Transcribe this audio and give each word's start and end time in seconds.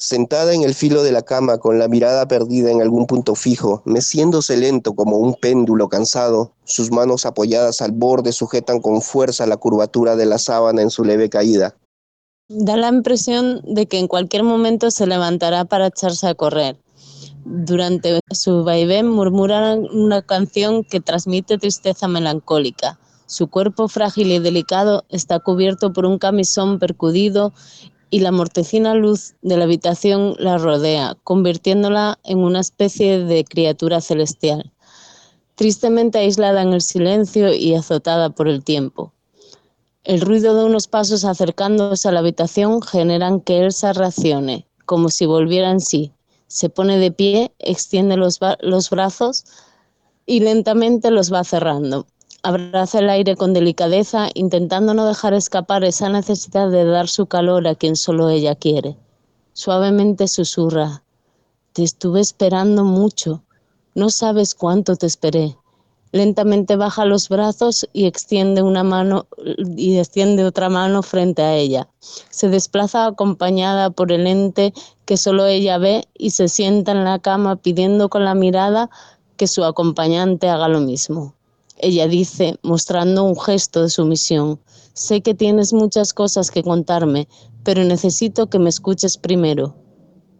sentada 0.00 0.54
en 0.54 0.62
el 0.62 0.74
filo 0.74 1.02
de 1.02 1.12
la 1.12 1.20
cama 1.20 1.58
con 1.58 1.78
la 1.78 1.86
mirada 1.86 2.26
perdida 2.26 2.70
en 2.70 2.80
algún 2.80 3.06
punto 3.06 3.34
fijo, 3.34 3.82
meciéndose 3.84 4.56
lento 4.56 4.94
como 4.94 5.18
un 5.18 5.34
péndulo 5.34 5.90
cansado, 5.90 6.54
sus 6.64 6.90
manos 6.90 7.26
apoyadas 7.26 7.82
al 7.82 7.92
borde 7.92 8.32
sujetan 8.32 8.80
con 8.80 9.02
fuerza 9.02 9.46
la 9.46 9.58
curvatura 9.58 10.16
de 10.16 10.24
la 10.24 10.38
sábana 10.38 10.80
en 10.80 10.88
su 10.88 11.04
leve 11.04 11.28
caída. 11.28 11.76
Da 12.48 12.78
la 12.78 12.88
impresión 12.88 13.60
de 13.64 13.86
que 13.86 13.98
en 13.98 14.08
cualquier 14.08 14.42
momento 14.42 14.90
se 14.90 15.06
levantará 15.06 15.66
para 15.66 15.88
echarse 15.88 16.26
a 16.26 16.34
correr. 16.34 16.78
Durante 17.44 18.20
su 18.30 18.64
vaivén 18.64 19.06
murmura 19.06 19.74
una 19.74 20.22
canción 20.22 20.82
que 20.82 21.00
transmite 21.00 21.58
tristeza 21.58 22.08
melancólica. 22.08 22.98
Su 23.26 23.48
cuerpo 23.48 23.86
frágil 23.86 24.32
y 24.32 24.38
delicado 24.38 25.04
está 25.10 25.40
cubierto 25.40 25.92
por 25.92 26.06
un 26.06 26.18
camisón 26.18 26.78
percudido 26.78 27.52
y 28.10 28.20
la 28.20 28.32
mortecina 28.32 28.94
luz 28.94 29.34
de 29.42 29.56
la 29.56 29.64
habitación 29.64 30.34
la 30.38 30.58
rodea, 30.58 31.16
convirtiéndola 31.22 32.18
en 32.24 32.38
una 32.38 32.60
especie 32.60 33.24
de 33.24 33.44
criatura 33.44 34.00
celestial, 34.00 34.72
tristemente 35.54 36.18
aislada 36.18 36.62
en 36.62 36.72
el 36.72 36.82
silencio 36.82 37.54
y 37.54 37.74
azotada 37.74 38.30
por 38.30 38.48
el 38.48 38.64
tiempo. 38.64 39.12
El 40.02 40.22
ruido 40.22 40.56
de 40.56 40.64
unos 40.64 40.88
pasos 40.88 41.24
acercándose 41.24 42.08
a 42.08 42.12
la 42.12 42.20
habitación 42.20 42.82
generan 42.82 43.40
que 43.40 43.60
Elsa 43.64 43.92
reaccione, 43.92 44.66
como 44.86 45.08
si 45.08 45.26
volviera 45.26 45.70
en 45.70 45.80
sí. 45.80 46.12
Se 46.48 46.68
pone 46.68 46.98
de 46.98 47.12
pie, 47.12 47.52
extiende 47.58 48.16
los, 48.16 48.40
los 48.60 48.90
brazos 48.90 49.44
y 50.26 50.40
lentamente 50.40 51.10
los 51.10 51.32
va 51.32 51.44
cerrando. 51.44 52.06
Abraza 52.42 53.00
el 53.00 53.10
aire 53.10 53.36
con 53.36 53.52
delicadeza, 53.52 54.30
intentando 54.32 54.94
no 54.94 55.04
dejar 55.04 55.34
escapar 55.34 55.84
esa 55.84 56.08
necesidad 56.08 56.70
de 56.70 56.86
dar 56.86 57.06
su 57.06 57.26
calor 57.26 57.68
a 57.68 57.74
quien 57.74 57.96
solo 57.96 58.30
ella 58.30 58.54
quiere. 58.54 58.96
Suavemente 59.52 60.26
susurra, 60.26 61.02
Te 61.74 61.82
estuve 61.82 62.20
esperando 62.20 62.82
mucho, 62.82 63.42
no 63.94 64.08
sabes 64.08 64.54
cuánto 64.54 64.96
te 64.96 65.06
esperé. 65.06 65.58
Lentamente 66.12 66.76
baja 66.76 67.04
los 67.04 67.28
brazos 67.28 67.86
y 67.92 68.06
extiende 68.06 68.62
una 68.62 68.84
mano 68.84 69.26
y 69.76 69.98
extiende 69.98 70.44
otra 70.46 70.70
mano 70.70 71.02
frente 71.02 71.42
a 71.42 71.54
ella. 71.54 71.88
Se 72.30 72.48
desplaza 72.48 73.04
acompañada 73.04 73.90
por 73.90 74.12
el 74.12 74.26
ente 74.26 74.72
que 75.04 75.18
solo 75.18 75.44
ella 75.44 75.76
ve 75.76 76.08
y 76.16 76.30
se 76.30 76.48
sienta 76.48 76.92
en 76.92 77.04
la 77.04 77.18
cama 77.18 77.56
pidiendo 77.56 78.08
con 78.08 78.24
la 78.24 78.34
mirada 78.34 78.88
que 79.36 79.46
su 79.46 79.62
acompañante 79.62 80.48
haga 80.48 80.68
lo 80.68 80.80
mismo. 80.80 81.34
Ella 81.82 82.08
dice, 82.08 82.58
mostrando 82.62 83.24
un 83.24 83.40
gesto 83.40 83.80
de 83.80 83.88
sumisión, 83.88 84.60
sé 84.92 85.22
que 85.22 85.34
tienes 85.34 85.72
muchas 85.72 86.12
cosas 86.12 86.50
que 86.50 86.62
contarme, 86.62 87.26
pero 87.64 87.84
necesito 87.84 88.48
que 88.48 88.58
me 88.58 88.68
escuches 88.68 89.16
primero. 89.16 89.74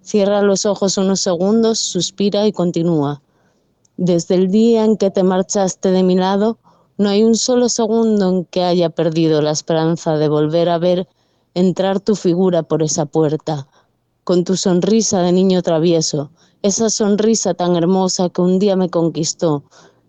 Cierra 0.02 0.42
los 0.42 0.66
ojos 0.66 0.98
unos 0.98 1.20
segundos, 1.20 1.78
suspira 1.78 2.46
y 2.46 2.52
continúa. 2.52 3.22
Desde 3.96 4.34
el 4.34 4.50
día 4.50 4.84
en 4.84 4.98
que 4.98 5.10
te 5.10 5.22
marchaste 5.22 5.90
de 5.92 6.02
mi 6.02 6.14
lado, 6.14 6.58
no 6.98 7.08
hay 7.08 7.24
un 7.24 7.34
solo 7.34 7.70
segundo 7.70 8.28
en 8.28 8.44
que 8.44 8.62
haya 8.62 8.90
perdido 8.90 9.40
la 9.40 9.52
esperanza 9.52 10.18
de 10.18 10.28
volver 10.28 10.68
a 10.68 10.76
ver 10.76 11.08
entrar 11.54 12.00
tu 12.00 12.16
figura 12.16 12.62
por 12.62 12.82
esa 12.82 13.06
puerta, 13.06 13.66
con 14.24 14.44
tu 14.44 14.56
sonrisa 14.56 15.22
de 15.22 15.32
niño 15.32 15.62
travieso, 15.62 16.30
esa 16.60 16.90
sonrisa 16.90 17.54
tan 17.54 17.76
hermosa 17.76 18.28
que 18.28 18.42
un 18.42 18.58
día 18.58 18.76
me 18.76 18.90
conquistó, 18.90 19.64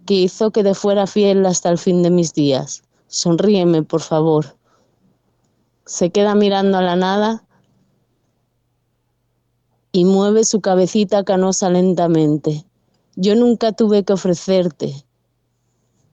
que 0.06 0.14
hizo 0.16 0.52
que 0.52 0.64
te 0.64 0.74
fuera 0.74 1.08
fiel 1.08 1.46
hasta 1.46 1.70
el 1.70 1.78
fin 1.78 2.04
de 2.04 2.10
mis 2.10 2.34
días. 2.34 2.84
Sonríeme, 3.08 3.84
por 3.84 4.02
favor. 4.02 4.58
Se 5.86 6.10
queda 6.10 6.36
mirando 6.36 6.78
a 6.78 6.82
la 6.82 6.96
nada 6.96 7.44
y 9.92 10.06
mueve 10.06 10.44
su 10.46 10.62
cabecita 10.62 11.24
canosa 11.24 11.70
lentamente. 11.70 12.66
Yo 13.16 13.36
nunca 13.36 13.74
tuve 13.74 14.04
que 14.04 14.14
ofrecerte 14.14 15.06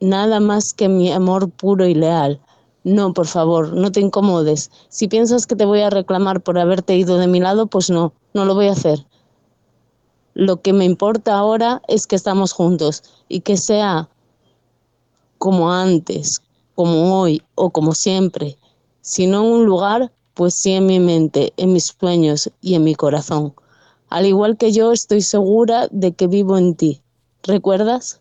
nada 0.01 0.41
más 0.41 0.73
que 0.75 0.89
mi 0.89 1.13
amor 1.13 1.51
puro 1.51 1.87
y 1.87 1.95
leal. 1.95 2.41
No, 2.85 3.13
por 3.13 3.27
favor, 3.27 3.73
no 3.73 3.93
te 3.93 4.01
incomodes. 4.01 4.71
Si 4.89 5.09
piensas 5.09 5.47
que 5.47 5.57
te 5.57 5.65
voy 5.65 5.81
a 5.81 5.91
reclamar 5.91 6.41
por 6.41 6.59
haberte 6.59 6.97
ido 6.97 7.19
de 7.19 7.27
mi 7.27 7.41
lado, 7.41 7.67
pues 7.67 7.91
no, 7.91 8.13
no 8.35 8.45
lo 8.45 8.55
voy 8.55 8.69
a 8.69 8.73
hacer. 8.73 9.07
Lo 10.39 10.63
que 10.63 10.73
me 10.73 10.85
importa 10.85 11.37
ahora 11.37 11.83
es 11.89 12.07
que 12.07 12.15
estamos 12.15 12.53
juntos 12.53 13.03
y 13.29 13.41
que 13.41 13.57
sea 13.57 14.09
como 15.39 15.73
antes, 15.73 16.43
como 16.77 17.19
hoy 17.19 17.43
o 17.57 17.71
como 17.71 17.93
siempre, 17.93 18.57
si 19.01 19.27
no 19.27 19.43
en 19.45 19.53
un 19.53 19.67
lugar, 19.67 20.13
pues 20.35 20.55
sí 20.55 20.75
en 20.75 20.87
mi 20.87 21.01
mente, 21.01 21.53
en 21.57 21.73
mis 21.73 21.87
sueños 21.87 22.53
y 22.61 22.77
en 22.77 22.85
mi 22.85 22.95
corazón. 22.95 23.53
Al 24.11 24.27
igual 24.27 24.57
que 24.57 24.71
yo 24.71 24.93
estoy 24.93 25.23
segura 25.23 25.89
de 25.91 26.13
que 26.13 26.29
vivo 26.29 26.57
en 26.57 26.77
ti. 26.77 27.03
¿Recuerdas? 27.43 28.21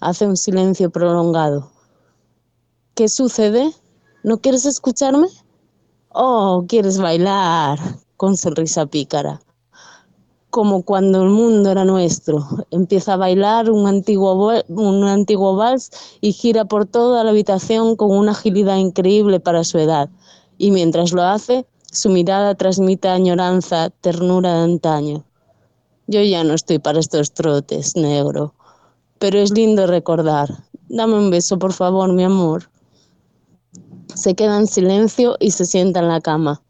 Hace 0.00 0.26
un 0.26 0.36
silencio 0.36 0.90
prolongado. 0.90 1.70
¿Qué 2.96 3.08
sucede? 3.08 3.72
¿No 4.24 4.38
quieres 4.38 4.66
escucharme? 4.66 5.28
Oh, 6.08 6.64
quieres 6.66 6.98
bailar, 6.98 7.78
con 8.16 8.36
sonrisa 8.36 8.86
pícara. 8.86 9.40
Como 10.56 10.84
cuando 10.84 11.22
el 11.22 11.28
mundo 11.28 11.70
era 11.70 11.84
nuestro. 11.84 12.48
Empieza 12.70 13.12
a 13.12 13.16
bailar 13.18 13.70
un 13.70 13.86
antiguo, 13.86 14.54
un 14.68 15.04
antiguo 15.04 15.54
vals 15.54 15.90
y 16.22 16.32
gira 16.32 16.64
por 16.64 16.86
toda 16.86 17.22
la 17.24 17.28
habitación 17.28 17.94
con 17.94 18.10
una 18.10 18.32
agilidad 18.32 18.78
increíble 18.78 19.38
para 19.38 19.64
su 19.64 19.76
edad. 19.76 20.08
Y 20.56 20.70
mientras 20.70 21.12
lo 21.12 21.24
hace, 21.24 21.66
su 21.92 22.08
mirada 22.08 22.54
transmite 22.54 23.06
añoranza, 23.06 23.90
ternura 24.00 24.54
de 24.54 24.64
antaño. 24.64 25.24
Yo 26.06 26.22
ya 26.22 26.42
no 26.42 26.54
estoy 26.54 26.78
para 26.78 27.00
estos 27.00 27.32
trotes, 27.32 27.94
negro, 27.94 28.54
pero 29.18 29.38
es 29.38 29.50
lindo 29.50 29.86
recordar. 29.86 30.48
Dame 30.88 31.18
un 31.18 31.28
beso, 31.28 31.58
por 31.58 31.74
favor, 31.74 32.14
mi 32.14 32.24
amor. 32.24 32.70
Se 34.14 34.34
queda 34.34 34.56
en 34.56 34.68
silencio 34.68 35.36
y 35.38 35.50
se 35.50 35.66
sienta 35.66 36.00
en 36.00 36.08
la 36.08 36.22
cama. 36.22 36.62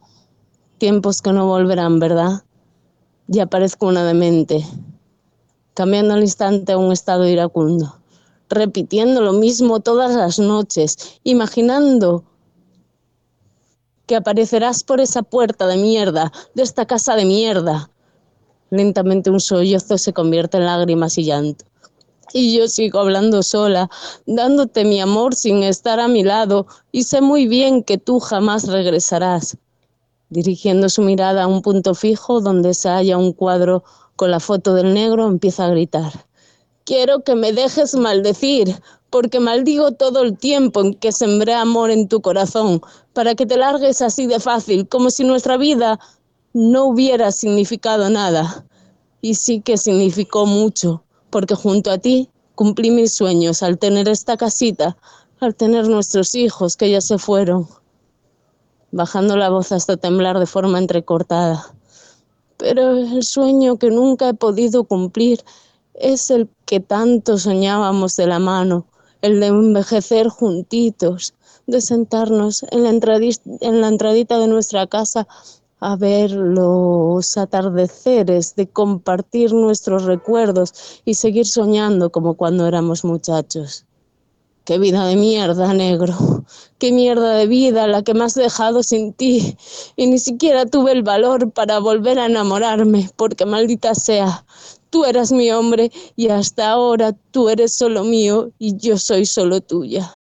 Tiempos 0.79 1.23
que 1.23 1.33
no 1.33 1.47
volverán, 1.47 2.01
¿verdad? 2.01 2.43
Ya 3.29 3.47
parezco 3.47 3.87
una 3.87 4.05
demente, 4.05 4.65
cambiando 5.75 6.15
al 6.15 6.21
instante 6.21 6.73
a 6.73 6.79
un 6.79 6.93
estado 6.93 7.27
iracundo, 7.27 7.99
repitiendo 8.49 9.21
lo 9.21 9.33
mismo 9.33 9.81
todas 9.81 10.15
las 10.15 10.39
noches, 10.39 11.19
imaginando 11.25 12.23
que 14.07 14.15
aparecerás 14.15 14.85
por 14.85 15.01
esa 15.01 15.23
puerta 15.23 15.67
de 15.67 15.77
mierda, 15.77 16.33
de 16.55 16.63
esta 16.63 16.87
casa 16.87 17.17
de 17.17 17.25
mierda. 17.25 17.91
Lentamente 18.71 19.31
un 19.31 19.41
sollozo 19.41 19.99
se 19.99 20.13
convierte 20.13 20.59
en 20.59 20.67
lágrimas 20.67 21.19
y 21.19 21.25
llanto. 21.25 21.65
Y 22.33 22.57
yo 22.57 22.69
sigo 22.69 23.01
hablando 23.01 23.43
sola, 23.43 23.91
dándote 24.27 24.85
mi 24.85 25.01
amor 25.01 25.35
sin 25.35 25.65
estar 25.65 25.99
a 25.99 26.07
mi 26.07 26.23
lado, 26.23 26.69
y 26.93 27.03
sé 27.03 27.21
muy 27.21 27.49
bien 27.49 27.83
que 27.83 27.99
tú 27.99 28.21
jamás 28.21 28.69
regresarás. 28.69 29.57
Dirigiendo 30.29 30.89
su 30.89 31.03
mirada 31.03 31.45
a 31.45 31.47
un 31.47 31.63
punto 31.63 31.95
fijo 31.95 32.41
donde 32.41 32.75
se 32.75 32.89
halla 32.89 33.17
un 33.17 33.33
cuadro 33.33 33.85
con 34.17 34.31
la 34.31 34.41
foto 34.41 34.75
del 34.75 34.93
negro, 34.93 35.29
empieza 35.29 35.67
a 35.67 35.71
gritar. 35.71 36.13
Quiero 36.85 37.23
que 37.23 37.35
me 37.35 37.53
dejes 37.53 37.95
maldecir, 37.95 38.81
porque 39.11 39.41
maldigo 39.41 39.93
todo 39.93 40.23
el 40.23 40.37
tiempo 40.37 40.81
en 40.81 40.95
que 40.95 41.13
sembré 41.13 41.55
amor 41.55 41.91
en 41.91 42.09
tu 42.09 42.21
corazón, 42.21 42.81
para 43.13 43.35
que 43.35 43.47
te 43.47 43.57
largues 43.57 44.03
así 44.03 44.27
de 44.27 44.41
fácil, 44.41 44.89
como 44.89 45.11
si 45.11 45.25
nuestra 45.25 45.57
vida 45.57 45.99
no 46.53 46.87
hubiera 46.87 47.31
significado 47.33 48.11
nada. 48.11 48.65
Y 49.21 49.35
sí 49.35 49.61
que 49.61 49.77
significó 49.77 50.47
mucho, 50.47 51.05
porque 51.31 51.55
junto 51.55 51.91
a 51.91 51.99
ti 51.99 52.31
cumplí 52.55 52.91
mis 52.91 53.15
sueños 53.15 53.63
al 53.63 53.79
tener 53.79 54.09
esta 54.09 54.37
casita, 54.37 54.97
al 55.41 55.55
tener 55.55 55.89
nuestros 55.89 56.35
hijos 56.35 56.77
que 56.77 56.91
ya 56.91 57.01
se 57.01 57.19
fueron, 57.19 57.69
bajando 58.97 59.37
la 59.37 59.51
voz 59.51 59.73
hasta 59.73 59.97
temblar 59.97 60.39
de 60.39 60.47
forma 60.47 60.79
entrecortada. 60.79 61.73
Pero 62.57 62.93
el 62.93 63.23
sueño 63.23 63.77
que 63.77 63.91
nunca 63.91 64.31
he 64.31 64.35
podido 64.35 64.85
cumplir 64.85 65.45
es 65.95 66.31
el 66.31 66.49
que 66.65 66.81
tanto 66.81 67.39
soñábamos 67.39 68.17
de 68.17 68.27
la 68.27 68.39
mano, 68.39 68.87
el 69.23 69.41
de 69.41 69.47
envejecer 69.47 70.29
juntitos, 70.29 71.35
de 71.67 71.81
sentarnos 71.81 72.65
en 72.71 72.85
la, 72.85 72.91
en 72.91 73.81
la 73.81 73.89
entradita 73.89 74.39
de 74.39 74.49
nuestra 74.49 74.87
casa 74.87 75.27
a 75.81 75.97
ver 75.97 76.31
los 76.31 77.37
atardeceres, 77.37 78.57
de 78.57 78.67
compartir 78.67 79.53
nuestros 79.53 80.05
recuerdos 80.05 81.01
y 81.05 81.15
seguir 81.15 81.47
soñando 81.47 82.11
como 82.11 82.35
cuando 82.35 82.67
éramos 82.67 83.05
muchachos. 83.05 83.86
Qué 84.67 84.79
vida 84.79 85.07
de 85.07 85.15
mierda, 85.15 85.73
negro. 85.75 86.45
Qué 86.81 86.91
mierda 86.91 87.37
de 87.37 87.47
vida 87.47 87.87
la 87.87 88.03
que 88.03 88.15
me 88.15 88.25
has 88.25 88.35
dejado 88.35 88.83
sin 88.83 89.13
ti. 89.13 89.57
Y 89.95 90.09
ni 90.09 90.19
siquiera 90.19 90.67
tuve 90.67 90.91
el 90.91 91.05
valor 91.05 91.53
para 91.53 91.79
volver 91.79 92.19
a 92.19 92.27
enamorarme, 92.27 93.09
porque 93.15 93.47
maldita 93.47 93.95
sea, 93.95 94.45
tú 94.91 95.05
eras 95.05 95.31
mi 95.31 95.53
hombre 95.53 95.93
y 96.17 96.31
hasta 96.31 96.69
ahora 96.69 97.13
tú 97.31 97.49
eres 97.49 97.77
solo 97.77 98.03
mío 98.03 98.51
y 98.59 98.77
yo 98.77 98.99
soy 98.99 99.25
solo 99.25 99.61
tuya. 99.61 100.13